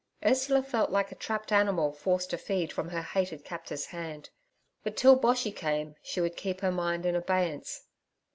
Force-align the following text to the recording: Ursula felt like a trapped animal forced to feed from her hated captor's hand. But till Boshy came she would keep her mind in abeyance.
Ursula 0.25 0.63
felt 0.63 0.89
like 0.89 1.11
a 1.11 1.15
trapped 1.15 1.51
animal 1.51 1.91
forced 1.93 2.31
to 2.31 2.37
feed 2.39 2.73
from 2.73 2.89
her 2.89 3.03
hated 3.03 3.45
captor's 3.45 3.85
hand. 3.85 4.31
But 4.83 4.97
till 4.97 5.15
Boshy 5.15 5.55
came 5.55 5.93
she 6.01 6.19
would 6.19 6.35
keep 6.35 6.61
her 6.61 6.71
mind 6.71 7.05
in 7.05 7.15
abeyance. 7.15 7.85